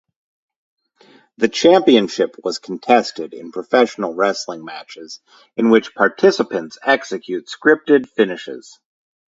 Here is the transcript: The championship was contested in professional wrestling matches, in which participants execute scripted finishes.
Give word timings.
The 1.37 1.47
championship 1.47 2.35
was 2.43 2.57
contested 2.57 3.35
in 3.35 3.51
professional 3.51 4.15
wrestling 4.15 4.65
matches, 4.65 5.19
in 5.55 5.69
which 5.69 5.93
participants 5.93 6.79
execute 6.83 7.47
scripted 7.55 8.09
finishes. 8.09 8.79